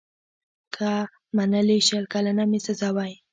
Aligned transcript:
که 0.75 0.91
منلې 1.37 1.77
شل 1.87 2.03
کلنه 2.13 2.43
مي 2.51 2.59
سزا 2.65 2.89
وای 2.95 3.13